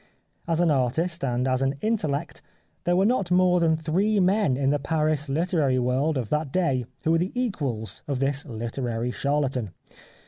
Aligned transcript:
As 0.47 0.59
an 0.61 0.71
artist, 0.71 1.23
and 1.23 1.47
as 1.47 1.61
an 1.61 1.75
intellect, 1.79 2.41
there 2.85 2.95
were 2.95 3.05
not 3.05 3.29
more 3.29 3.59
than 3.59 3.77
three 3.77 4.19
men 4.19 4.57
in 4.57 4.71
the 4.71 4.79
Paris 4.79 5.29
literary 5.29 5.77
world 5.77 6.17
of 6.17 6.29
that 6.29 6.51
day 6.51 6.85
who 7.03 7.11
were 7.11 7.19
the 7.19 7.31
equals 7.39 8.01
of 8.07 8.19
this 8.19 8.43
literary 8.43 9.11
charlatan. 9.11 9.73